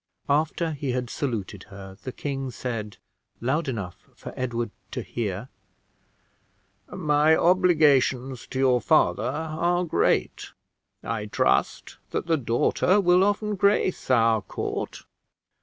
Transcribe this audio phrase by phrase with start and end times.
[0.29, 2.97] After he had saluted her, the king said,
[3.39, 5.49] loud enough for Edward to hear,
[6.91, 10.53] "My obligations to your father are great.
[11.03, 15.03] I trust that the daughter will often grace our court."